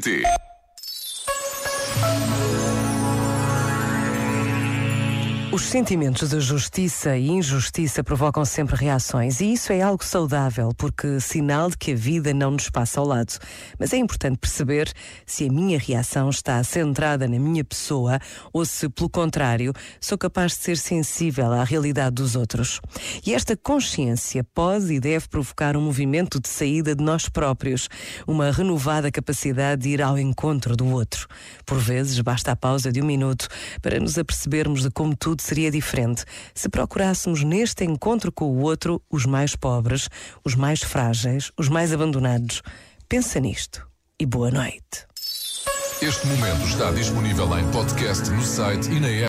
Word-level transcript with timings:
City. 0.00 0.49
Os 5.52 5.62
sentimentos 5.62 6.30
de 6.30 6.38
justiça 6.38 7.16
e 7.16 7.28
injustiça 7.28 8.04
provocam 8.04 8.44
sempre 8.44 8.76
reações, 8.76 9.40
e 9.40 9.52
isso 9.52 9.72
é 9.72 9.82
algo 9.82 10.04
saudável, 10.04 10.70
porque 10.78 11.18
sinal 11.18 11.68
de 11.68 11.76
que 11.76 11.90
a 11.90 11.96
vida 11.96 12.32
não 12.32 12.52
nos 12.52 12.70
passa 12.70 13.00
ao 13.00 13.06
lado. 13.06 13.32
Mas 13.76 13.92
é 13.92 13.96
importante 13.96 14.38
perceber 14.38 14.92
se 15.26 15.48
a 15.48 15.52
minha 15.52 15.76
reação 15.76 16.30
está 16.30 16.62
centrada 16.62 17.26
na 17.26 17.36
minha 17.36 17.64
pessoa 17.64 18.20
ou 18.52 18.64
se, 18.64 18.88
pelo 18.88 19.10
contrário, 19.10 19.72
sou 20.00 20.16
capaz 20.16 20.52
de 20.52 20.58
ser 20.58 20.76
sensível 20.78 21.52
à 21.52 21.64
realidade 21.64 22.14
dos 22.14 22.36
outros. 22.36 22.80
E 23.26 23.34
esta 23.34 23.56
consciência 23.56 24.44
pode 24.54 24.92
e 24.92 25.00
deve 25.00 25.26
provocar 25.26 25.76
um 25.76 25.80
movimento 25.80 26.38
de 26.38 26.48
saída 26.48 26.94
de 26.94 27.02
nós 27.02 27.28
próprios, 27.28 27.88
uma 28.24 28.52
renovada 28.52 29.10
capacidade 29.10 29.82
de 29.82 29.88
ir 29.88 30.00
ao 30.00 30.16
encontro 30.16 30.76
do 30.76 30.86
outro. 30.86 31.26
Por 31.66 31.78
vezes, 31.78 32.20
basta 32.20 32.52
a 32.52 32.56
pausa 32.56 32.92
de 32.92 33.02
um 33.02 33.04
minuto 33.04 33.48
para 33.82 33.98
nos 33.98 34.16
apercebermos 34.16 34.82
de 34.82 34.90
como 34.92 35.16
tudo 35.40 35.48
seria 35.50 35.70
diferente 35.70 36.24
se 36.54 36.68
procurássemos 36.68 37.42
neste 37.42 37.84
encontro 37.84 38.30
com 38.30 38.44
o 38.44 38.60
outro 38.60 39.02
os 39.10 39.24
mais 39.24 39.56
pobres, 39.56 40.08
os 40.44 40.54
mais 40.54 40.82
frágeis, 40.82 41.50
os 41.56 41.68
mais 41.68 41.92
abandonados. 41.92 42.62
Pensa 43.08 43.40
nisto 43.40 43.86
e 44.18 44.26
boa 44.26 44.50
noite. 44.50 45.06
Este 46.02 46.26
momento 46.26 46.66
está 46.66 46.90
disponível 46.92 47.58
em 47.58 47.70
podcast 47.70 48.30
no 48.30 48.42
site 48.42 48.90
e 48.90 49.00
na. 49.00 49.28